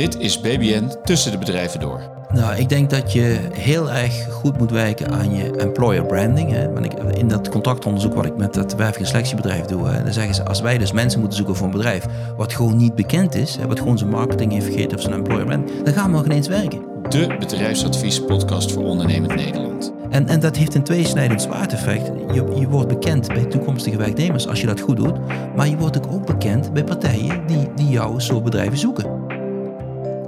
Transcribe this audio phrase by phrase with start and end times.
[0.00, 2.00] Dit is BBN Tussen de Bedrijven Door.
[2.32, 6.50] Nou, ik denk dat je heel erg goed moet werken aan je employer branding.
[6.50, 6.72] Hè.
[6.72, 10.12] Want ik, in dat contactonderzoek wat ik met het werving- en selectiebedrijf doe, hè, dan
[10.12, 12.04] zeggen ze als wij dus mensen moeten zoeken voor een bedrijf
[12.36, 15.44] wat gewoon niet bekend is, hè, wat gewoon zijn marketing heeft vergeten of zijn employer
[15.44, 16.82] branding, dan gaan we nog ineens werken.
[17.08, 19.92] De bedrijfsadviespodcast voor ondernemend Nederland.
[20.10, 22.06] En, en dat heeft een tweesnijdend zwaardeffect.
[22.34, 25.18] Je, je wordt bekend bij toekomstige werknemers als je dat goed doet,
[25.56, 29.19] maar je wordt ook bekend bij partijen die, die jouw soort bedrijven zoeken.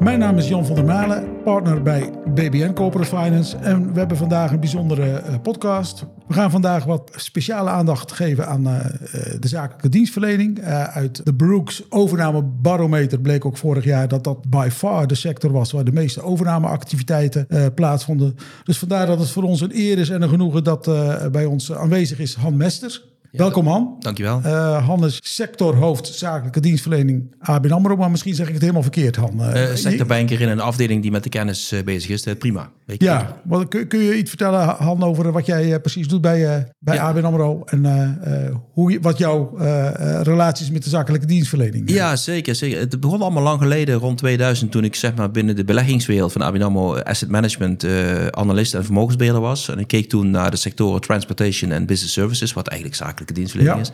[0.02, 3.56] Mijn naam is Jan van der Malen, partner bij BBN Corporate Finance.
[3.56, 6.04] En we hebben vandaag een bijzondere eh, podcast.
[6.26, 8.80] We gaan vandaag wat speciale aandacht geven aan uh,
[9.40, 10.62] de zakelijke dienstverlening.
[10.64, 15.72] Uit de Brooks overnamebarometer bleek ook vorig jaar dat dat by far de sector was
[15.72, 18.36] waar de meeste overnameactiviteiten plaatsvonden.
[18.64, 20.90] Dus vandaar dat het voor ons een eer is en een genoegen dat
[21.32, 23.11] bij ons aanwezig is Han Mesters.
[23.32, 23.96] Welkom Han.
[23.98, 24.40] Dankjewel.
[24.46, 29.16] Uh, Han is sectorhoofd zakelijke dienstverlening ABN AMRO, maar misschien zeg ik het helemaal verkeerd
[29.16, 29.40] Han.
[29.40, 32.70] Uh, sectorbanker in een afdeling die met de kennis bezig is, prima.
[32.84, 36.94] ja, wat, kun, kun, je iets vertellen Han over wat jij precies doet bij, bij
[36.94, 37.02] ja.
[37.02, 38.18] ABN AMRO en
[38.72, 39.56] hoe, wat jouw
[40.22, 42.78] relaties met de zakelijke dienstverlening Ja, zeker, zeker.
[42.78, 46.42] Het begon allemaal lang geleden, rond 2000, toen ik zeg maar binnen de beleggingswereld van
[46.42, 47.86] ABN AMRO Asset Management
[48.30, 49.68] analist en vermogensbeheerder was.
[49.68, 53.80] En ik keek toen naar de sectoren Transportation en Business Services, wat eigenlijk zakelijk dienstverlening
[53.80, 53.92] is.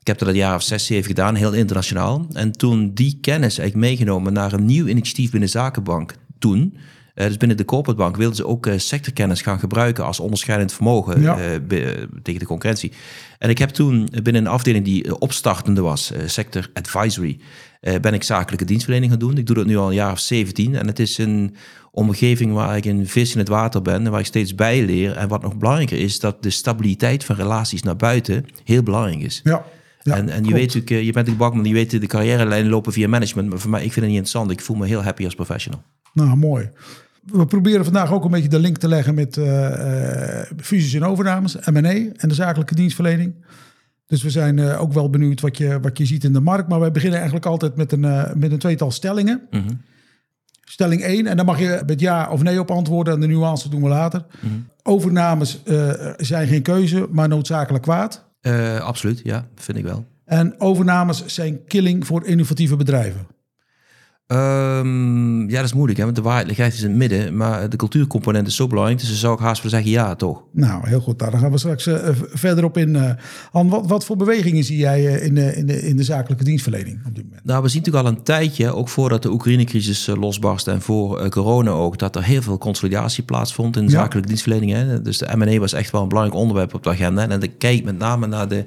[0.00, 2.26] Ik heb dat het jaar of zes, zeven gedaan, heel internationaal.
[2.32, 6.76] En toen die kennis eigenlijk meegenomen naar een nieuw initiatief binnen Zakenbank toen...
[7.14, 10.72] Uh, dus binnen de corporate bank wilden ze ook uh, sectorkennis gaan gebruiken als onderscheidend
[10.72, 11.38] vermogen ja.
[11.38, 11.56] uh,
[12.22, 12.92] tegen de concurrentie.
[13.38, 17.38] En ik heb toen binnen een afdeling die opstartende was, sector advisory,
[17.80, 19.38] ben ik zakelijke dienstverlening gaan doen.
[19.38, 21.54] Ik doe dat nu al een jaar of 17 en het is een
[21.90, 25.16] omgeving waar ik een vis in het water ben en waar ik steeds bij leer.
[25.16, 29.40] En wat nog belangrijker is, dat de stabiliteit van relaties naar buiten heel belangrijk is.
[29.44, 29.64] Ja.
[30.02, 32.92] Ja, en, en je weet natuurlijk, je bent een bakman, je weet de carrière lopen
[32.92, 33.48] via management.
[33.48, 34.50] Maar voor mij, ik vind het niet interessant.
[34.50, 35.82] Ik voel me heel happy als professional.
[36.12, 36.70] Nou, mooi.
[37.24, 41.04] We proberen vandaag ook een beetje de link te leggen met uh, uh, fusies en
[41.04, 43.34] overnames, M&A en de zakelijke dienstverlening.
[44.06, 46.68] Dus we zijn uh, ook wel benieuwd wat je, wat je ziet in de markt.
[46.68, 48.00] Maar wij beginnen eigenlijk altijd met een,
[48.34, 49.40] met een tweetal stellingen.
[49.50, 49.80] Mm -hmm.
[50.70, 53.14] Stelling 1, en dan mag je met ja of nee op antwoorden.
[53.14, 54.24] En de nuance doen we later.
[54.40, 54.68] Mm -hmm.
[54.82, 55.62] Overnames
[56.16, 58.24] zijn geen keuze, maar noodzakelijk kwaad.
[58.80, 60.04] absoluut, ja, vind ik wel.
[60.24, 63.26] En overnames zijn killing voor innovatieve bedrijven.
[64.32, 66.04] Um, ja, dat is moeilijk, hè?
[66.04, 67.36] want de waarheid ligt is in het midden.
[67.36, 70.42] Maar de cultuurcomponent is zo belangrijk, dus dan zou ik haast willen zeggen ja, toch?
[70.52, 71.18] Nou, heel goed.
[71.18, 72.94] Daar gaan we straks uh, verder op in.
[72.94, 73.10] Uh,
[73.52, 76.44] Han, wat, wat, voor bewegingen zie jij uh, in, de, in, de, in de zakelijke
[76.44, 77.44] dienstverlening op dit moment?
[77.44, 81.70] Nou, we zien natuurlijk al een tijdje, ook voordat de Oekraïne-crisis losbarstte en voor corona
[81.70, 83.98] ook, dat er heel veel consolidatie plaatsvond in de ja.
[83.98, 84.72] zakelijke dienstverlening.
[84.72, 85.02] Hè?
[85.02, 87.28] Dus de M&A was echt wel een belangrijk onderwerp op de agenda.
[87.28, 88.64] En dan kijk met name naar de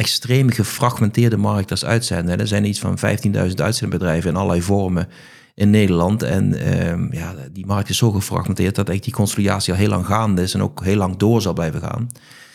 [0.00, 2.40] extreem gefragmenteerde markt als uitzender.
[2.40, 5.08] Er zijn iets van 15.000 uitzendbedrijven in allerlei vormen
[5.54, 6.22] in Nederland.
[6.22, 10.06] En uh, ja, die markt is zo gefragmenteerd dat echt die consolidatie al heel lang
[10.06, 12.08] gaande is en ook heel lang door zal blijven gaan.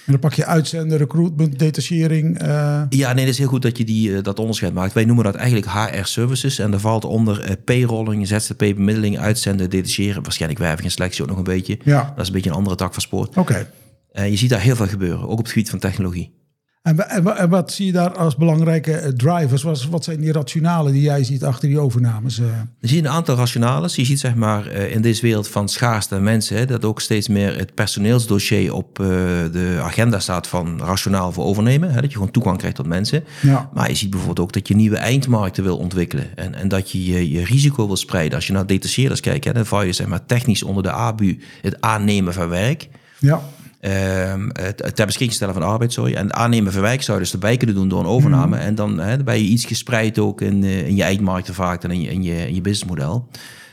[0.05, 2.41] En dan pak je uitzenden, recruitment, detachering.
[2.41, 2.81] Uh...
[2.89, 4.93] Ja, nee, dat is heel goed dat je die, uh, dat onderscheid maakt.
[4.93, 6.59] Wij noemen dat eigenlijk HR services.
[6.59, 10.23] En daar valt onder uh, payrolling, ZZP, bemiddeling, uitzenden, detacheren.
[10.23, 11.79] Waarschijnlijk werving en selectie ook nog een beetje.
[11.83, 12.01] Ja.
[12.01, 13.37] Dat is een beetje een andere tak van sport.
[13.37, 13.67] Oké.
[14.13, 14.29] Okay.
[14.29, 16.44] je ziet daar heel veel gebeuren, ook op het gebied van technologie.
[16.85, 19.63] En, en, en, wat zie je daar als belangrijke drivers?
[19.63, 22.35] Wat, wat zijn die rationalen die jij ziet achter die overnames?
[22.79, 23.95] Je ziet een aantal rationales.
[23.95, 26.67] Je ziet zeg maar in deze wereld van schaarste mensen...
[26.67, 31.93] Dat ook steeds meer het personeelsdossier op de agenda staat van rationaal voor overnemen.
[31.93, 33.23] Dat je gewoon toegang krijgt tot mensen.
[33.41, 33.69] Ja.
[33.73, 36.37] Maar je ziet bijvoorbeeld ook dat je nieuwe eindmarkten wil ontwikkelen.
[36.37, 38.35] En, en dat je, je je risico wil spreiden.
[38.35, 41.81] Als je naar detacheerders kijkt, dan val je zeg maar, technisch onder de ABU het
[41.81, 42.87] aannemen van werk...
[43.19, 43.41] Ja.
[43.89, 46.13] Het ter beschikking stellen van arbeid, sorry.
[46.13, 48.55] En aannemen van werk zou dus erbij kunnen doen door een overname.
[48.55, 48.61] Mm.
[48.61, 51.83] En dan, hè, dan ben je iets gespreid ook in, uh, in je eindmarkten vaak
[51.83, 53.27] en in je, in je, in je businessmodel.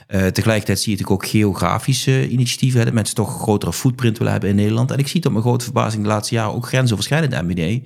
[0.08, 2.78] Uh, tegelijkertijd zie je natuurlijk ook geografische initiatieven.
[2.78, 4.90] Hè, dat mensen toch een grotere footprint willen hebben in Nederland.
[4.90, 7.80] En ik zie tot mijn grote verbazing de laatste jaren ook grensoverschrijdend MBA uh,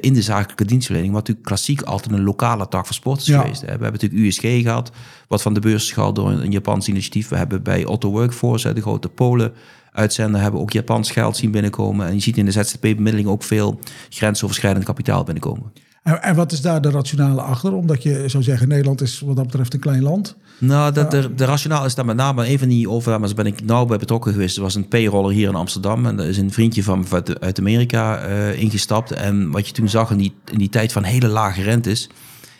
[0.00, 1.12] in de zakelijke dienstverlening.
[1.12, 3.40] Wat natuurlijk klassiek altijd een lokale tak van sport is Ja.
[3.40, 3.60] geweest.
[3.60, 3.66] Hè.
[3.66, 4.90] We hebben natuurlijk USG gehad,
[5.28, 7.28] wat van de beurs is gehaald door een, een Japans initiatief.
[7.28, 9.52] We hebben bij Otto Workforce, hè, de grote Polen
[9.94, 12.06] uitzender hebben ook Japans geld zien binnenkomen.
[12.06, 15.72] En je ziet in de ZZP-bemiddeling ook veel grensoverschrijdend kapitaal binnenkomen.
[16.02, 17.72] En, en wat is daar de rationale achter?
[17.72, 20.36] Omdat je zou zeggen, Nederland is wat dat betreft een klein land.
[20.58, 23.64] Nou, dat, de, de rationaal is daar met name een van die overnames ben ik
[23.64, 24.56] nauw bij betrokken geweest.
[24.56, 27.58] Er was een payroller hier in Amsterdam en er is een vriendje van uit, uit
[27.58, 29.10] Amerika uh, ingestapt.
[29.12, 32.08] En wat je toen zag in die, in die tijd van hele lage rentes,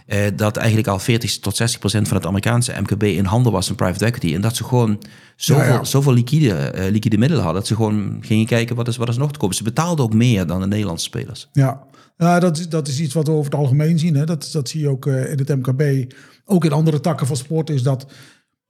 [0.07, 3.67] uh, dat eigenlijk al 40 tot 60 procent van het Amerikaanse MKB in handen was
[3.67, 4.35] van private equity.
[4.35, 5.01] En dat ze gewoon
[5.37, 5.85] zoveel, Ja, ja.
[5.85, 9.17] zoveel liquide, uh, liquide middelen hadden, dat ze gewoon gingen kijken wat is, wat is
[9.17, 9.57] nog te kopen.
[9.57, 11.49] Ze betaalden ook meer dan de Nederlandse spelers.
[11.53, 11.83] Ja,
[12.17, 14.15] ja dat, is, dat is iets wat we over het algemeen zien.
[14.15, 14.25] Hè.
[14.25, 16.13] Dat, dat zie je ook uh, in het MKB.
[16.45, 18.07] Ook in andere takken van sport is dat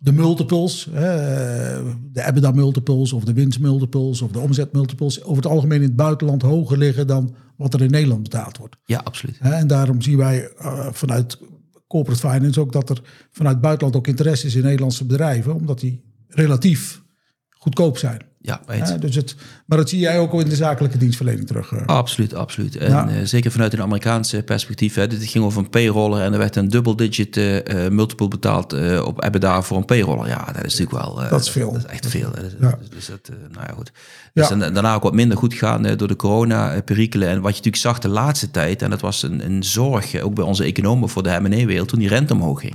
[0.05, 0.89] de multiples,
[2.13, 5.87] de EBITDA multiples of de winst multiples of de omzet multiples over het algemeen in
[5.87, 8.77] het buitenland hoger liggen dan wat er in Nederland betaald wordt.
[8.85, 9.39] Ja, absoluut.
[9.41, 11.39] En daarom zien wij uh, vanuit
[11.87, 15.81] corporate finance ook dat er vanuit het buitenland ook interesse is in Nederlandse bedrijven, omdat
[15.81, 17.03] die relatief
[17.51, 18.23] goedkoop zijn.
[18.47, 19.35] Ja, ja, dus het,
[19.67, 21.71] maar dat zie jij ook al in de zakelijke dienstverlening terug.
[21.71, 21.87] Uh.
[21.87, 22.77] Absoluut, absoluut.
[22.77, 23.09] En ja.
[23.09, 24.95] uh, zeker vanuit een Amerikaanse perspectief.
[24.95, 29.25] Hè, dit ging over een payroller en er werd een double-digit uh, multiple betaald op
[29.25, 30.29] EBITDA voor een payroller.
[30.29, 31.29] Ja, dat is natuurlijk wel...
[31.31, 31.73] dat is veel.
[31.73, 32.31] Dat is echt veel.
[32.31, 32.79] Dus, ja.
[32.91, 33.93] dus dat, nou ja, goed.
[34.33, 37.29] Dus en, daarna ook wat minder goed gaan door de corona-perikelen.
[37.29, 40.35] En wat je natuurlijk zag de laatste tijd, en dat was een, een zorg, ook
[40.35, 42.75] bij onze economen voor de M&A-wereld, toen die rente omhoog ging.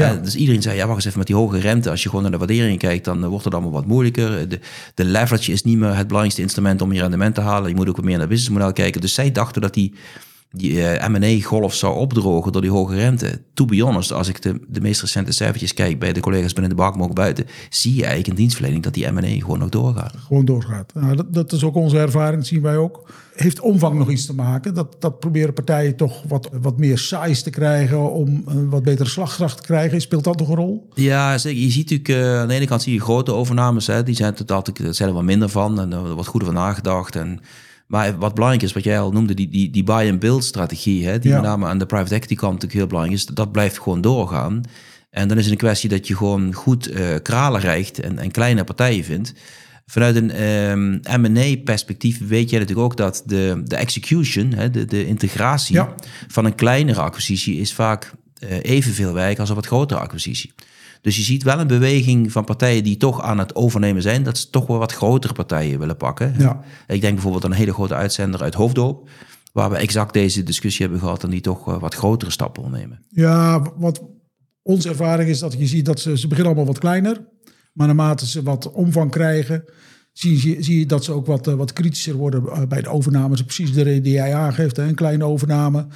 [0.00, 0.14] Ja.
[0.14, 1.90] Uh, dus iedereen zei, ja, wacht eens even met die hoge rente.
[1.90, 4.48] Als je gewoon naar de waardering kijkt, dan wordt het allemaal wat moeilijker.
[4.48, 4.60] De,
[4.94, 7.68] de leverage is niet meer het belangrijkste instrument om je rendement te halen.
[7.68, 9.00] Je moet ook wat meer naar het businessmodel kijken.
[9.00, 9.92] Dus zij dachten dat die,
[10.50, 13.42] die uh, M&A-golf zou opdrogen door die hoge rente.
[13.54, 16.70] To be honest, als ik de, de meest recente cijfertjes kijk bij de collega's binnen
[16.70, 19.68] de bank, maar ook buiten, zie je eigenlijk in dienstverlening dat die M&A gewoon nog
[19.68, 20.14] doorgaat.
[20.26, 20.94] Gewoon doorgaat.
[20.94, 24.26] Nou, dat, dat is ook onze ervaring, dat zien wij ook heeft omvang nog iets
[24.26, 24.74] te maken.
[24.74, 29.08] Dat, dat proberen partijen toch wat, wat meer size te krijgen om een wat betere
[29.08, 30.00] slagkracht te krijgen.
[30.00, 30.88] Speelt dat nog een rol?
[30.94, 31.62] Ja, zeker.
[31.62, 33.86] Je ziet natuurlijk, uh, aan de ene kant zie je grote overnames.
[33.86, 37.16] Hè, die zijn, dat, zijn er wat minder van en er wordt goeder van nagedacht.
[37.16, 37.40] En,
[37.86, 41.30] maar wat belangrijk is, wat jij al noemde, die, die, die buy-and-build strategie, hè, die
[41.30, 41.36] ja.
[41.36, 44.62] met name aan de private equity kant natuurlijk heel belangrijk is, dat blijft gewoon doorgaan.
[45.10, 48.30] En dan is het een kwestie dat je gewoon goed uh, kralen rijgt en, en
[48.30, 49.32] kleine partijen vindt.
[49.86, 55.06] Vanuit een um, M&A-perspectief weet jij natuurlijk ook dat de, de execution, hè, de, de
[55.06, 55.94] integratie ja.
[56.28, 60.52] van een kleinere acquisitie is vaak uh, evenveel werk als een wat grotere acquisitie.
[61.00, 64.38] Dus je ziet wel een beweging van partijen die toch aan het overnemen zijn, dat
[64.38, 66.34] ze toch wel wat grotere partijen willen pakken.
[66.38, 66.60] Ja.
[66.86, 69.08] Ik denk bijvoorbeeld aan een hele grote uitzender uit Hoofddoop,
[69.52, 72.70] waar we exact deze discussie hebben gehad en die toch uh, wat grotere stappen wil
[72.70, 73.04] nemen.
[73.08, 74.02] Ja, wat
[74.62, 77.24] onze ervaring is dat je ziet dat ze, ze beginnen allemaal wat kleiner.
[77.72, 79.64] Maar naarmate ze wat omvang krijgen,
[80.12, 82.88] zie je, zie je dat ze ook wat, uh, wat kritischer worden eh, bij de
[82.88, 83.42] overnames.
[83.42, 85.86] Precies de reden die jij aangeeft, hè, een kleine overname.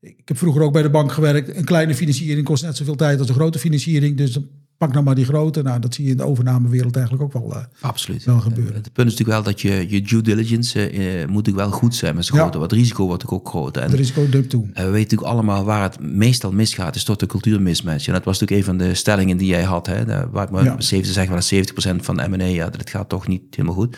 [0.00, 1.56] Ik heb vroeger ook bij de bank gewerkt.
[1.56, 4.16] Een kleine financiering kost net zoveel tijd als een grote financiering.
[4.16, 4.38] Dus
[4.76, 5.62] pak nou maar die grote.
[5.62, 8.24] Nou, dat zie je in de overnamewereld eigenlijk ook wel, uh, Absoluut.
[8.24, 8.74] wel gebeuren.
[8.74, 11.94] Het punt is natuurlijk wel dat je, je due diligence uh, moet natuurlijk wel goed
[11.94, 12.50] zijn met z'n ja.
[12.50, 13.82] Wat risico wordt ook groter.
[13.82, 14.64] Het risico toe.
[14.64, 18.06] Uh, we weten natuurlijk allemaal waar het meestal misgaat, is tot de cultuurmismatch.
[18.06, 19.86] En dat was natuurlijk een van de stellingen die jij had.
[19.86, 20.80] Hè, waar ik maar ja.
[20.80, 21.48] 70, zeg maar
[21.94, 23.96] 70% van de M&A, ja, dat gaat toch niet helemaal goed.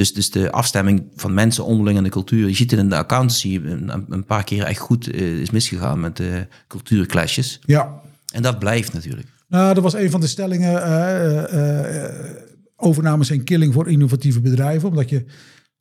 [0.00, 2.48] Dus, dus de afstemming van mensen onderling in de cultuur.
[2.48, 6.16] Je ziet het in de accountancy een, een paar keer echt goed is misgegaan met
[6.16, 7.60] de cultuurclashes.
[7.64, 8.00] Ja.
[8.32, 9.28] En dat blijft natuurlijk.
[9.48, 10.72] Nou, dat was een van de stellingen.
[10.72, 12.04] Uh, uh,
[12.76, 14.88] overnames zijn killing voor innovatieve bedrijven.
[14.88, 15.24] Omdat je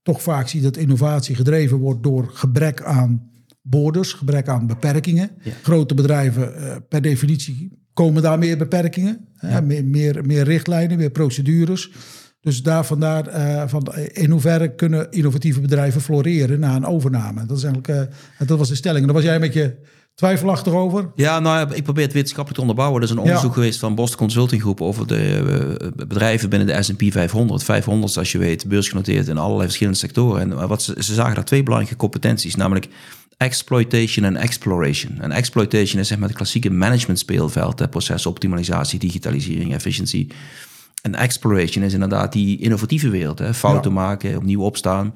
[0.01, 3.31] toch vaak ziet dat innovatie gedreven wordt door gebrek aan
[3.62, 5.31] borders, gebrek aan beperkingen.
[5.42, 5.51] Ja.
[5.62, 6.54] Grote bedrijven,
[6.89, 9.27] per definitie, komen daar meer beperkingen.
[9.42, 9.62] Ja.
[9.62, 11.92] Meer, meer, meer richtlijnen, meer procedures.
[12.41, 17.45] Dus daar vandaar uh, van in hoeverre kunnen innovatieve bedrijven floreren na een overname.
[17.45, 19.01] Dat, is eigenlijk, uh, dat was de stelling.
[19.01, 19.75] En dan was jij met je
[20.15, 21.12] twijfelachtig over?
[21.15, 23.01] Ja, nou, ik probeer het wetenschappelijk te onderbouwen.
[23.01, 23.53] Er is een onderzoek ja.
[23.53, 27.63] geweest van Boston Consulting Groep over de uh, bedrijven binnen de S&P 500.
[27.63, 30.41] 500, als je weet, beursgenoteerd in allerlei verschillende sectoren.
[30.41, 32.88] En wat ze, ze zagen daar twee belangrijke competenties, namelijk
[33.38, 35.19] exploitation en exploration.
[35.19, 40.27] En exploitation is zeg maar het klassieke management speelveld, procesoptimalisatie, digitalisering, efficiëntie.
[41.01, 43.53] En exploration is inderdaad die innovatieve wereld, hè?
[43.53, 43.98] fouten ja.
[43.98, 45.13] maken, opnieuw opstaan.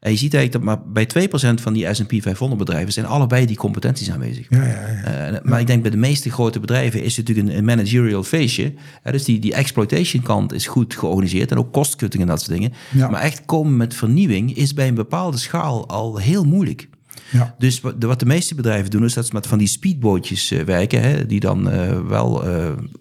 [0.00, 3.46] En je ziet eigenlijk dat maar bij 2% van die S&P 500 bedrijven zijn allebei
[3.46, 4.46] die competenties aanwezig.
[4.48, 5.32] Ja, ja, ja.
[5.32, 8.72] Uh, maar ik denk bij de meeste grote bedrijven is het natuurlijk een, managerial feestje.
[9.04, 12.52] Uh, dus die, die exploitation kant is goed georganiseerd en ook kostcutting en dat soort
[12.52, 12.72] dingen.
[13.10, 16.88] Maar echt komen met vernieuwing is bij een bepaalde schaal al heel moeilijk.
[17.30, 17.54] Ja.
[17.58, 20.52] Dus wat de, wat de, meeste bedrijven doen, is dat ze met van die speedbootjes
[20.52, 21.64] uh, werken, hè, die dan
[22.08, 22.44] wel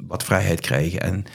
[0.07, 1.25] wat vrijheid krijgen en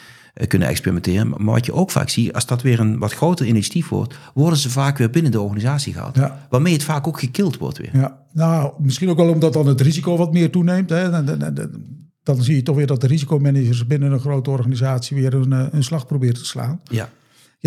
[0.48, 1.28] kunnen experimenteren.
[1.28, 4.58] Maar wat je ook vaak ziet, als dat weer een wat groter initiatief wordt, worden
[4.58, 6.16] ze vaak weer binnen de organisatie gehaald.
[6.16, 6.46] Ja.
[6.50, 7.90] Waarmee het vaak ook gekild wordt weer.
[7.92, 10.90] Ja, nou, misschien ook wel omdat dan het risico wat meer toeneemt.
[10.90, 11.10] Hè.
[12.22, 15.84] Dan, zie je toch weer dat de risicomanagers binnen een grote organisatie weer een, een
[15.84, 16.80] slag proberen te slaan.
[16.84, 17.08] Ja.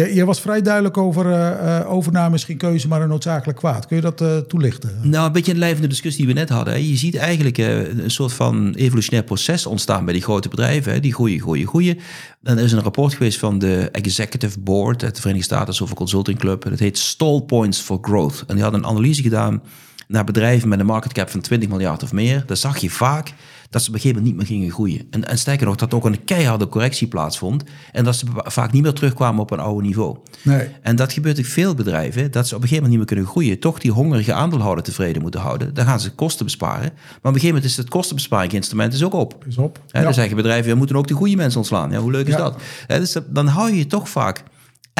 [0.05, 3.87] Je, was vrij duidelijk over uh, overname is geen keuze, maar een noodzakelijk kwaad.
[3.87, 4.99] Kun je dat uh, toelichten?
[5.01, 6.87] Nou, een beetje een lijvende discussie die we net hadden.
[6.87, 11.01] Je ziet eigenlijk een soort van evolutionair proces ontstaan bij die grote bedrijven.
[11.01, 11.99] Die groeien, groeien, groeien.
[12.43, 15.95] En er is een rapport geweest van de Executive Board uit de Verenigde Staten over
[15.95, 16.63] Consulting Club.
[16.63, 18.43] Dat heet Stall Points for Growth.
[18.47, 19.61] En die hadden een analyse gedaan
[20.07, 22.43] naar bedrijven met een market cap van 20 miljard of meer.
[22.45, 23.33] Daar zag je vaak
[23.69, 25.07] dat ze op een gegeven moment niet meer gingen groeien.
[25.09, 28.81] En, en sterker nog, dat ook een keiharde correctie plaatsvond en dat ze vaak niet
[28.83, 30.17] meer terugkwamen op een oude niveau.
[30.41, 30.67] Nee.
[30.81, 33.25] En dat gebeurt in veel bedrijven, dat ze op een gegeven moment niet meer kunnen
[33.25, 35.73] groeien, toch die hongerige aandeelhouder tevreden moeten houden.
[35.73, 36.81] Dan gaan ze kosten besparen.
[36.93, 39.45] Maar op een gegeven moment is het kostenbesparingsinstrument is ook op.
[39.47, 39.79] Is op.
[39.87, 40.01] Ja.
[40.01, 41.91] Dan zeggen bedrijven, we moeten ook de goede mensen ontslaan.
[41.91, 42.39] Ja, hoe leuk is Ja.
[42.39, 42.59] dat?
[42.87, 44.43] Dus dat- dan hou je toch vaak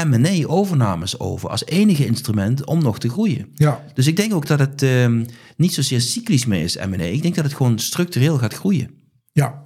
[0.05, 3.49] M&A-overnames over als enige instrument om nog te groeien.
[3.53, 3.83] Ja.
[3.93, 5.25] Dus ik denk ook dat het ehm,
[5.57, 7.03] niet zozeer cyclisch meer is, M&A.
[7.03, 8.89] Ik denk dat het gewoon structureel gaat groeien.
[9.31, 9.61] Ja.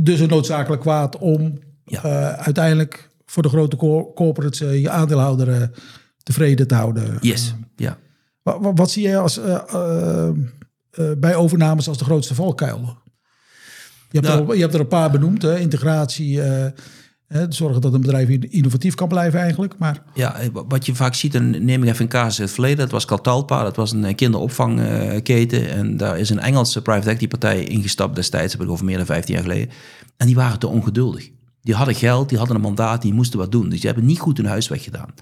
[0.00, 2.02] Dus een noodzakelijk kwaad om Ja.
[2.04, 5.68] eh, uiteindelijk voor de grote co- corporates eh, je aandeelhouder eh,
[6.22, 7.18] tevreden te houden.
[7.20, 7.98] Yes, ja.
[8.42, 9.40] Wat, wat, zie jij als,
[11.18, 12.98] bij overnames als de grootste valkuil?
[14.10, 15.42] Je hebt, Nou- er, je hebt er een paar benoemd.
[15.42, 15.58] Hè?
[15.58, 16.40] Integratie,
[17.48, 19.74] zorgen dat een bedrijf in- innovatief kan blijven eigenlijk.
[19.78, 22.50] Maar Ja, eh, wat je vaak ziet, en neem ik even een casus uit het
[22.50, 22.76] verleden.
[22.78, 25.70] Dat was Catalpa, dat was een eh, kinderopvangketen.
[25.70, 29.06] En daar is een Engelse private equity partij ingestapt destijds, heb ik over meer dan
[29.06, 29.70] 15 jaar geleden.
[30.16, 31.30] En die waren te ongeduldig.
[31.62, 33.68] Die hadden geld, die hadden een mandaat, die moesten wat doen.
[33.68, 35.14] Dus die hebben niet goed hun huiswerk gedaan.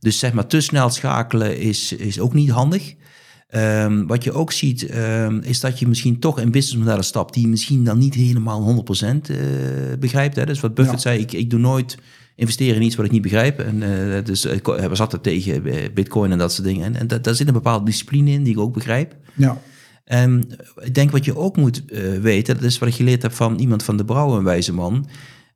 [0.00, 2.94] Dus zeg maar, te snel schakelen is, is ook niet handig.
[3.54, 7.34] Ehm, wat je ook ziet, ehm, is dat je misschien toch in businessmodellen stapt...
[7.34, 9.36] die je misschien dan niet helemaal 100% eh,
[9.98, 10.36] begrijpt.
[10.36, 10.46] Hè?
[10.46, 11.08] Dus wat Buffett Ja.
[11.10, 11.98] zei, ik, ik doe nooit
[12.36, 13.58] investeren in iets wat ik niet begrijp.
[13.60, 13.82] En,
[14.24, 15.62] dus ik was altijd tegen
[15.94, 16.84] bitcoin en dat soort dingen.
[16.84, 19.16] En, en da- daar zit een bepaalde discipline in die ik ook begrijp.
[19.34, 19.58] ja,
[20.04, 20.44] En
[20.82, 21.82] ik denk wat je ook moet
[22.20, 25.06] weten, dat is wat ik geleerd heb van iemand van de Brouwer, een wijze man.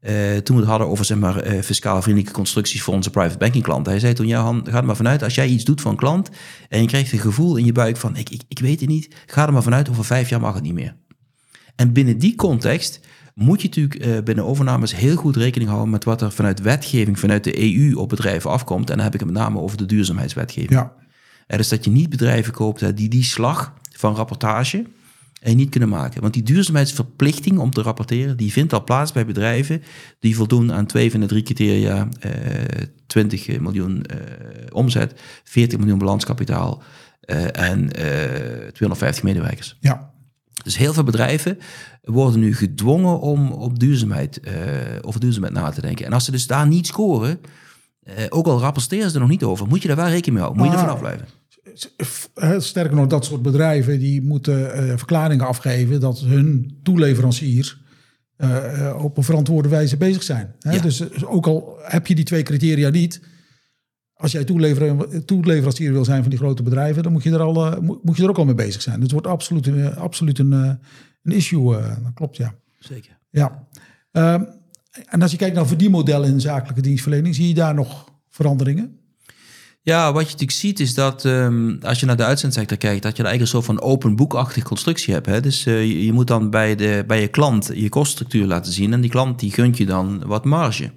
[0.00, 3.38] Eh, toen we het hadden over zeg maar, eh, fiscaal vriendelijke constructies voor onze private
[3.38, 3.92] banking klanten.
[3.92, 5.96] Hij zei toen, ja Han, ga er maar vanuit, als jij iets doet voor een
[5.96, 6.30] klant
[6.68, 9.14] en je krijgt een gevoel in je buik van, ik, ik, ik weet het niet,
[9.26, 10.96] ga er maar vanuit, over vijf jaar mag het niet meer.
[11.76, 13.00] En binnen die context
[13.34, 17.18] moet je natuurlijk eh, binnen overnames heel goed rekening houden met wat er vanuit wetgeving,
[17.18, 18.90] vanuit de EU op bedrijven afkomt.
[18.90, 20.70] En dan heb ik het met name over de duurzaamheidswetgeving.
[20.70, 20.92] ja,
[21.46, 24.84] Er dus dat je niet bedrijven koopt hè, die die slag van rapportage
[25.40, 26.20] en niet kunnen maken.
[26.20, 29.82] Want die duurzaamheidsverplichting om te rapporteren, die vindt al plaats bij bedrijven
[30.18, 32.08] die voldoen aan twee van de drie criteria.
[32.20, 32.30] eh
[33.06, 34.16] 20 miljoen eh,
[34.72, 36.82] omzet, 40 miljoen balanskapitaal
[37.20, 39.76] eh, en eh 250 medewerkers.
[39.80, 40.10] ja.
[40.64, 41.58] Dus heel veel bedrijven
[42.02, 44.52] worden nu gedwongen om op duurzaamheid, eh,
[45.00, 46.06] over duurzaamheid na te denken.
[46.06, 47.40] En als ze dus daar niet scoren,
[48.02, 50.42] eh, ook al rapporteren ze er nog niet over, moet je daar wel rekening mee
[50.42, 50.62] houden.
[50.62, 51.34] Moet je er Maar- vanaf blijven.
[52.58, 57.80] Sterker nog, dat soort bedrijven die moeten eh, verklaringen afgeven dat hun toeleveranciers
[58.36, 60.54] eh, eh, op een verantwoorde wijze bezig zijn.
[60.60, 60.72] Hè?
[60.72, 60.80] Ja.
[60.80, 63.20] Dus ook al heb je die twee criteria niet,
[64.14, 67.80] als jij toelever, toeleverancier wil zijn van die grote bedrijven, dan moet je er, al,
[67.80, 69.00] moet, je er ook al mee bezig zijn.
[69.00, 71.72] Het wordt absoluut, een- absoluut een, een issue.
[72.02, 72.54] dat klopt, ja.
[72.78, 73.18] Zeker.
[73.30, 73.66] ja.
[74.12, 74.44] Ehm,
[75.06, 78.98] en als je kijkt naar verdienmodellen in zakelijke dienstverlening, zie je daar nog veranderingen?
[79.82, 83.16] Ja, wat je natuurlijk ziet is dat ehm, als je naar de uitzendsector kijkt, dat
[83.16, 85.26] je daar eigenlijk een soort van open boekachtige constructie hebt.
[85.26, 85.40] Hè?
[85.40, 88.92] Dus eh, je, je moet dan bij, de, bij je klant je koststructuur laten zien
[88.92, 90.90] en die klant die gunt je dan wat marge.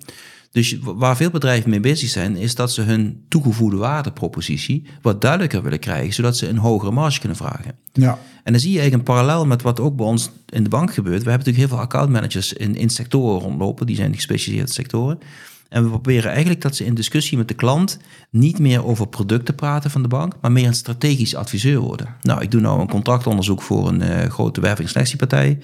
[0.51, 5.63] Dus waar veel bedrijven mee bezig zijn, is dat ze hun toegevoegde waardepropositie wat duidelijker
[5.63, 7.75] willen krijgen, zodat ze een hogere marge kunnen vragen.
[7.93, 8.19] Ja.
[8.43, 10.93] En dan zie je eigenlijk een parallel met wat ook bij ons in de bank
[10.93, 11.23] gebeurt.
[11.23, 15.19] We hebben natuurlijk heel veel accountmanagers in, in sectoren rondlopen, die zijn gespecialiseerde sectoren.
[15.71, 17.97] En we proberen eigenlijk dat ze in discussie met de klant
[18.29, 22.15] niet meer over producten praten van de bank, maar meer een strategisch adviseur worden.
[22.21, 25.59] Nou, ik doe nou een contractonderzoek voor een eh, grote wervingsselectiepartij.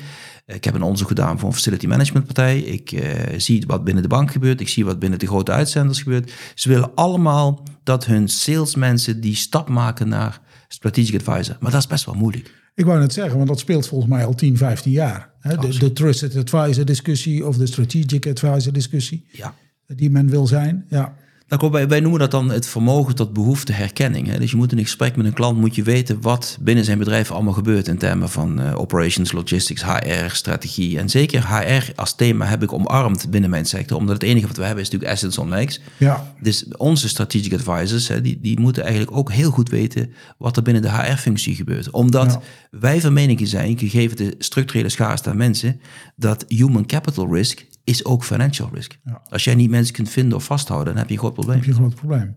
[0.45, 2.59] Ik heb een onderzoek gedaan voor een facility management partij.
[2.59, 4.61] Ik eh, zie wat binnen de bank gebeurt.
[4.61, 6.33] Ik zie wat binnen de grote uitzenders gebeurt.
[6.55, 11.57] Ze willen allemaal dat hun salesmensen die stap maken naar strategic advisor.
[11.59, 12.53] Maar dat is best wel moeilijk.
[12.75, 15.31] Ik wou net zeggen, want dat speelt volgens mij al 10, 15 jaar.
[15.39, 15.57] Hè?
[15.57, 19.53] De, de trusted advisor discussie of de strategic advisor discussie Ja.
[19.95, 20.85] Die men wil zijn.
[20.89, 21.13] Ja,
[21.49, 24.27] Nou, wij, wij noemen dat dan het vermogen tot behoefteherkenning.
[24.27, 24.39] Hè?
[24.39, 26.97] Dus je moet in een gesprek met een klant moet je weten wat binnen zijn
[26.97, 30.99] bedrijf allemaal gebeurt in termen van eh, operations, logistics, HR, strategie.
[30.99, 34.57] En zeker HR als thema heb ik omarmd binnen mijn sector, omdat het enige wat
[34.57, 35.79] we hebben is natuurlijk assets on legs.
[35.97, 40.57] ja, Dus onze strategic advisors, hè, die, die moeten eigenlijk ook heel goed weten wat
[40.57, 41.89] er binnen de HR-functie gebeurt.
[41.91, 42.79] Omdat Ja.
[42.79, 45.81] wij van mening zijn, gegeven de structurele schaarste aan mensen,
[46.15, 48.99] dat human capital risk is ook financial risk.
[49.03, 49.21] Ja.
[49.29, 51.55] Als jij niet mensen kunt vinden of vasthouden, dan heb je een groot probleem.
[51.55, 52.35] heb je een groot probleem.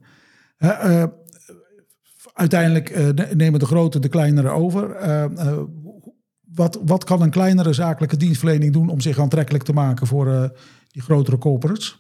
[0.56, 1.04] Eh,
[2.32, 4.90] uiteindelijk eh, ne- nemen de grote de kleinere over.
[4.90, 5.58] Eh,
[6.54, 10.52] wat, wat kan een kleinere zakelijke dienstverlening doen om zich aantrekkelijk te maken voor
[10.88, 11.96] die grotere corporates?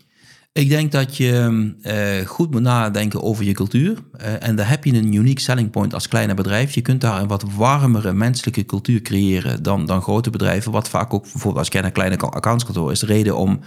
[0.52, 3.98] Ik denk dat je uh, goed moet nadenken over je cultuur.
[4.20, 6.74] Uh, en daar heb je een unique selling point als kleine bedrijf.
[6.74, 10.72] Je kunt daar een wat warmere menselijke cultuur creëren dan, dan grote bedrijven.
[10.72, 13.60] Wat vaak ook, bijvoorbeeld als je een kleine accountskantoor, is de reden om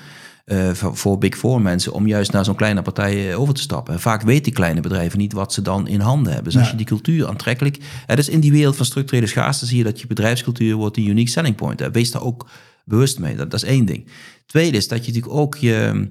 [0.45, 3.99] uh, voor, Big Four mensen om juist naar zo'n kleine partij over te stappen.
[3.99, 6.51] Vaak weten die kleine bedrijven niet wat ze dan in handen hebben.
[6.51, 7.77] Dus als je die cultuur aantrekkelijk.
[8.05, 11.07] Het is in die wereld van structurele schaarste zie je dat je bedrijfscultuur wordt een
[11.07, 11.89] unique selling point.
[11.91, 12.49] Wees daar ook
[12.85, 13.35] bewust mee.
[13.35, 14.07] Dat, dat is één ding.
[14.45, 16.07] Tweede is dat je natuurlijk ook je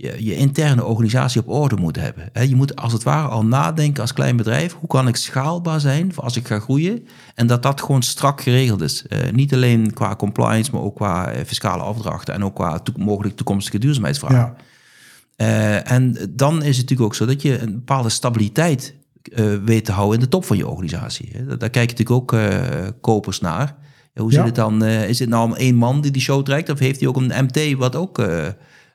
[0.00, 2.48] je, je interne organisatie op orde moet hebben.
[2.48, 6.16] Je moet als het ware al nadenken als klein bedrijf, hoe kan ik schaalbaar zijn
[6.16, 7.06] als ik ga groeien?
[7.34, 9.06] En dat dat gewoon strak geregeld is.
[9.06, 13.36] Eh, niet alleen qua compliance, maar ook qua eh, fiscale afdrachten en ook qua mogelijk
[13.36, 14.38] toekomstige duurzaamheidsvragen.
[14.38, 14.54] Ja.
[15.36, 18.94] Uh, en dan is het natuurlijk ook zo dat je een bepaalde stabiliteit
[19.64, 21.44] weet te houden in de top van je organisatie.
[21.44, 22.36] Daar kijken natuurlijk ook
[23.00, 23.76] kopers naar.
[24.14, 24.84] Hoe zit het dan?
[24.84, 26.70] is het nou één man die die show trekt?
[26.70, 28.22] Of heeft hij ook een MT wat ook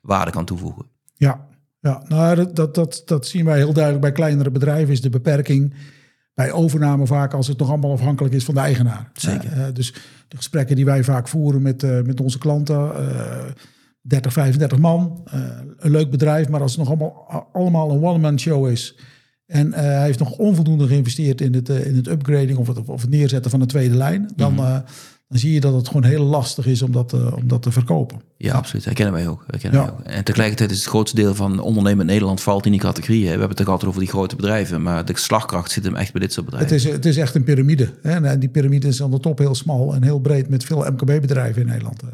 [0.01, 0.85] waarde kan toevoegen?
[1.17, 1.47] Ja,
[1.79, 2.03] ja.
[2.07, 5.73] nou, dat, dat, dat, zien wij heel duidelijk bij kleinere bedrijven, is de beperking
[6.33, 9.09] bij overname vaak als het nog allemaal afhankelijk is van de eigenaar.
[9.13, 9.57] Zeker.
[9.57, 9.93] Uh, dus
[10.27, 13.45] de gesprekken die wij vaak voeren met, uh, met onze klanten, uh,
[14.01, 15.27] 30, 35 man,
[15.77, 18.99] een leuk bedrijf, maar als het nog allemaal, allemaal een one-man show is
[19.45, 23.09] en hij heeft nog onvoldoende geïnvesteerd in het, in het upgrading of het, of het
[23.09, 24.83] neerzetten van een tweede lijn, dan, mm
[25.27, 27.71] dan zie je dat het gewoon heel lastig is om dat, uh, om dat te
[27.71, 28.21] verkopen.
[28.37, 28.83] Ja, absoluut.
[28.85, 29.43] Dat kennen wij ook.
[29.47, 29.99] Dat kennen wij ook.
[29.99, 33.23] En tegelijkertijd is het grootste deel van ondernemen in Nederland valt in die categorieën.
[33.23, 36.11] We hebben het ook altijd over die grote bedrijven, maar de slagkracht zit hem echt
[36.11, 36.75] bij dit soort bedrijven.
[36.75, 37.93] Het is, het is echt een piramide.
[38.01, 38.25] Hè?
[38.25, 41.61] En die piramide is aan de top heel smal en heel breed met veel MKB-bedrijven
[41.61, 42.01] in Nederland.
[42.01, 42.07] Eh.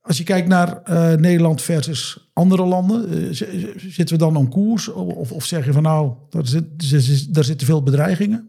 [0.00, 3.28] Als je kijkt naar uh, Nederland versus andere landen, uh,
[3.76, 4.88] zitten we dan aan koers?
[4.88, 8.48] Of, of zeg je van nou, daar, zit, daar zitten veel bedreigingen?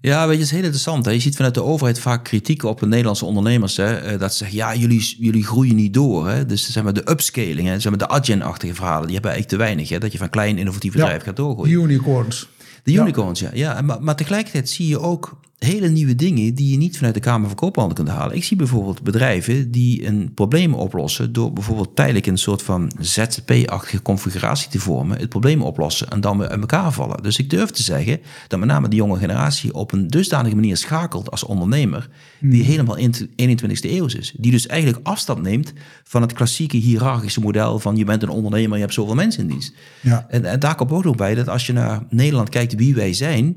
[0.00, 1.04] Ja, weet je, het is heel interessant.
[1.04, 1.10] Hè?
[1.10, 3.76] Je ziet vanuit de overheid vaak kritiek op de Nederlandse ondernemers.
[3.76, 3.96] Hè?
[3.96, 6.28] Eh, dat ze zeggen, ja, jullie, jullie groeien niet door.
[6.28, 6.46] Hè?
[6.46, 7.80] Dus zeg maar, de upscaling, hè?
[7.80, 9.88] Zeg maar, de Adyen-achtige verhalen, die hebben eigenlijk te weinig.
[9.88, 9.98] Hè?
[9.98, 11.78] Dat je van klein innovatief bedrijf gaat doorgroeien.
[11.78, 12.48] De unicorns.
[12.82, 13.50] De unicorns, ja.
[13.52, 13.80] ja.
[13.80, 17.46] Maar, maar tegelijkertijd zie je ook hele nieuwe dingen die je niet vanuit de Kamer
[17.46, 18.36] van Koophandel kunt halen.
[18.36, 24.02] Ik zie bijvoorbeeld bedrijven die een probleem oplossen door bijvoorbeeld tijdelijk een soort van ZZP-achtige
[24.02, 27.22] configuratie te vormen, het probleem oplossen en dan weer uit elkaar vallen.
[27.22, 30.76] Dus ik durf te zeggen dat met name de jonge generatie op een dusdanige manier
[30.76, 32.08] schakelt als ondernemer,
[32.40, 32.70] die hmm.
[32.70, 34.34] helemaal in de 21ste eeuw is.
[34.36, 35.72] Die dus eigenlijk afstand neemt
[36.04, 39.48] van het klassieke hiërarchische model van je bent een ondernemer, je hebt zoveel mensen in
[39.48, 39.72] dienst.
[40.00, 40.26] Ja.
[40.28, 43.12] En, en daar komt ook nog bij dat als je naar Nederland kijkt wie wij
[43.12, 43.56] zijn,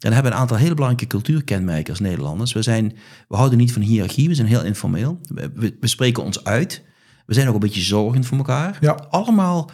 [0.00, 2.52] en hebben een aantal hele belangrijke cultuurkenmerken als Nederlanders.
[2.52, 2.96] We, zijn,
[3.28, 5.20] we houden niet van hiërarchie, we zijn heel informeel.
[5.34, 6.82] We, we spreken ons uit.
[7.26, 8.78] We zijn ook een beetje zorgend voor elkaar.
[8.80, 8.92] Ja.
[9.10, 9.70] Allemaal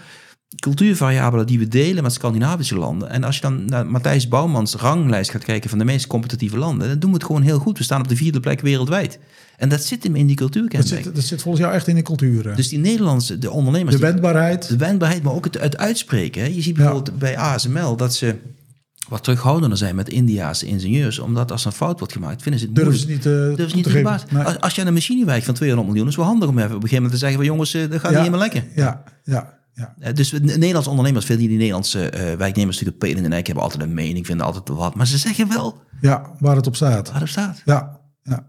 [0.60, 3.10] cultuurvariabelen die we delen met Scandinavische landen.
[3.10, 6.88] En als je dan naar Matthijs Bouwmans ranglijst gaat kijken van de meest competitieve landen,
[6.88, 7.78] dan doen we het gewoon heel goed.
[7.78, 9.18] We staan op de vierde plek wereldwijd.
[9.56, 10.96] En dat zit hem in die cultuurkenmerken.
[10.96, 12.56] Dat zit, dat zit volgens jou echt in de cultuur.
[12.56, 13.96] Dus die Nederlandse, de ondernemers...
[13.96, 14.68] De wendbaarheid.
[14.68, 16.42] De wendbaarheid, maar ook het, het uitspreken.
[16.42, 16.48] Hè.
[16.48, 18.36] Je ziet bijvoorbeeld bij ASML dat ze
[19.08, 21.18] wat terughoudender zijn met Indiaanse ingenieurs.
[21.18, 23.76] Omdat als een fout wordt gemaakt, vinden ze het durven Ze niet, uh, durven ze
[23.76, 24.44] niet te, geven.
[24.44, 26.58] Als, als je aan een machine werkt van 200 miljoen, is het wel handig om
[26.58, 27.38] even op een gegeven moment te zeggen...
[27.38, 28.64] van jongens, uh, dat gaat niet helemaal lekker.
[28.74, 29.54] Ja, ja.
[29.72, 29.94] Ja.
[30.00, 33.64] Uh, dus Nederlandse ondernemers vinden die Nederlandse uh, werknemers natuurlijk pelen in de nek, hebben
[33.64, 34.94] altijd een mening, vinden altijd wat.
[34.94, 35.80] Maar ze zeggen wel...
[36.00, 37.06] Ja, waar het op staat.
[37.06, 37.62] Waar het op staat.
[37.64, 38.46] Ja, ja.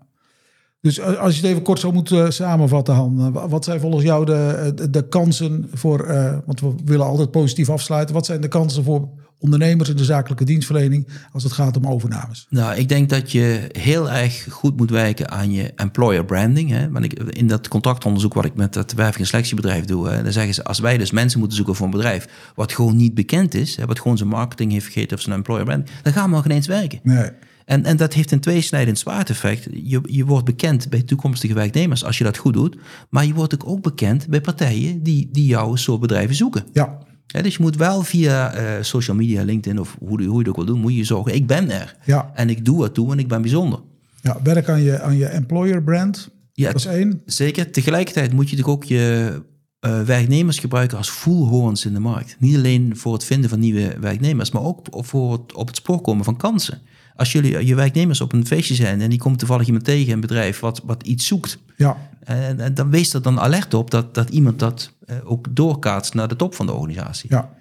[0.82, 3.32] Dus als je het even kort zo moet samenvatten, Han.
[3.32, 6.08] wat zijn volgens jou de, de, de kansen voor...
[6.46, 8.16] want we willen altijd positief afsluiten.
[8.16, 12.46] Wat zijn de kansen voor ondernemers in de zakelijke dienstverlening als het gaat om overnames?
[12.50, 16.70] Nou, ik denk dat je heel erg goed moet werken aan je employer branding.
[16.70, 16.90] Hè?
[16.92, 20.32] Want ik, in dat contractonderzoek wat ik met het werving- en selectiebedrijf doe, hè, dan
[20.32, 23.54] zeggen ze als wij dus mensen moeten zoeken voor een bedrijf wat gewoon niet bekend
[23.54, 26.36] is, hè, wat gewoon zijn marketing heeft vergeten of zijn employer branding, dan gaan we
[26.36, 27.00] al geen eens werken.
[27.04, 27.30] Nee.
[27.66, 29.38] En, en dat heeft een tweesnijdend zwaard
[29.72, 32.78] Je, je wordt bekend bij toekomstige werknemers als je dat goed doet.
[33.10, 36.64] Maar je wordt ook bekend bij partijen die, die jouw soort bedrijven zoeken.
[36.74, 40.48] Ja dus je moet wel via uh, social media, LinkedIn of hoe, hoe je het
[40.48, 41.96] ook wil doen, moet je zorgen, ik ben er.
[42.06, 42.32] Ja.
[42.34, 43.80] En ik doe het toe en ik ben bijzonder.
[44.22, 46.30] Ja, werk aan je, aan je employer brand.
[46.54, 47.22] Ja, dat is één.
[47.26, 47.72] Zeker.
[47.72, 49.42] Tegelijkertijd moet je natuurlijk ook je
[49.82, 52.36] uh, werknemers gebruiken als voelhoorns in de markt.
[52.40, 56.02] Niet alleen voor het vinden van nieuwe werknemers, maar ook voor het op het spoor
[56.02, 56.82] komen van kansen.
[57.16, 60.20] Als jullie je werknemers op een feestje zijn en die komt toevallig iemand tegen, een
[60.20, 61.58] bedrijf wat, wat iets zoekt.
[61.76, 61.98] Ja.
[62.24, 64.94] En, en dan wees er dan alert op dat, dat iemand dat
[65.24, 67.30] ook doorkaatst naar de top van de organisatie.
[67.30, 67.56] Ja.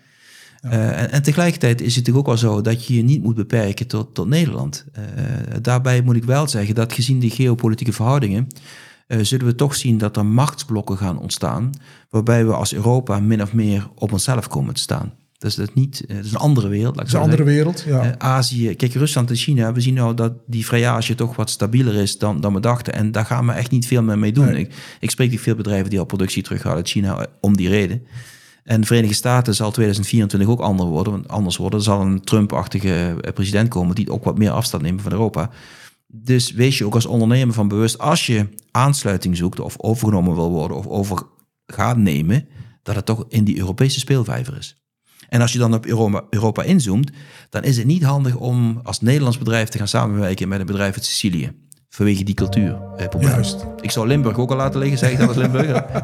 [0.63, 3.35] Uh, en, en, tegelijkertijd is het natuurlijk ook wel zo dat je je niet moet
[3.35, 4.85] beperken tot, tot Nederland.
[4.99, 5.05] Uh,
[5.63, 8.47] daarbij moet ik wel zeggen dat gezien die geopolitieke verhoudingen,
[9.07, 11.71] zullen we toch zien dat er machtsblokken gaan ontstaan,
[12.11, 15.13] waarbij we als Europa min of meer op onszelf komen te staan.
[15.47, 16.95] Dus dat is niet, dat is een andere wereld.
[16.95, 18.15] Dat is een andere wereld, ja.
[18.19, 22.19] Azië, kijk, Rusland en China, we zien nou dat die vrijage toch wat stabieler is
[22.19, 22.93] dan, dan we dachten.
[22.93, 24.57] En daar gaan we echt niet veel meer mee doen.
[24.57, 28.03] Ik, ik spreek die veel bedrijven die al productie terughalen uit China om die reden.
[28.65, 31.27] En de Verenigde Staten zal 2024 ook anders worden.
[31.27, 31.79] Anders worden.
[31.79, 35.51] Er zal een Trump-achtige eh, president komen die ook wat meer afstand neemt van Europa.
[36.07, 40.51] Dus wees je ook als ondernemer van bewust, als je aansluiting zoekt of overgenomen wil
[40.51, 41.23] worden of over
[41.67, 42.49] gaat nemen,
[42.83, 44.86] dat het toch in die Europese speelvijver is.
[45.29, 47.11] En als je dan op Europa, Europa inzoomt,
[47.51, 50.95] dan is het niet handig om als Nederlands bedrijf te gaan samenwerken met een bedrijf
[50.95, 51.53] uit Sicilië.
[51.89, 52.79] Vanwege die cultuur.
[52.97, 53.67] Eh, Juist.
[53.81, 55.85] Ik zou Limburg ook al laten liggen, zeg ik dat als Limburger.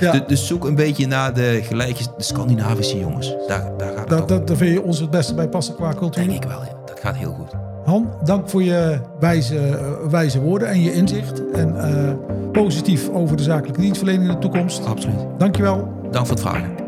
[0.00, 0.12] Ja.
[0.12, 3.34] dus, dus zoek een beetje naar de gelijke, de Scandinavische jongens.
[3.46, 5.94] Daar, daar gaat het Dat, dat, daar vind je ons het beste bij passen qua
[5.94, 6.24] cultuur.
[6.28, 6.76] denk ik wel, ja.
[6.86, 7.50] Dat gaat heel goed.
[7.84, 11.50] Han, dank voor je wijze, eh, wijze woorden en je inzicht.
[11.52, 12.14] En eh,
[12.52, 14.86] positief over de zakelijke dienstverlening in de toekomst.
[14.86, 15.26] Absoluut.
[15.38, 16.08] Dankjewel.
[16.10, 16.81] Dank voor het vragen.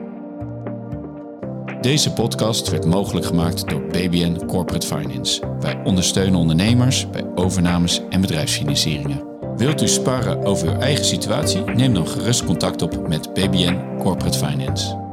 [1.84, 5.56] Deze podcast werd mogelijk gemaakt door BBN Corporate Finance.
[5.60, 9.22] Wij ondersteunen ondernemers bij overnames en bedrijfsfinancieringen.
[9.56, 11.60] Wilt u sparren over uw eigen situatie?
[11.60, 15.03] Neem dan gerust contact op met BBN Corporate Finance.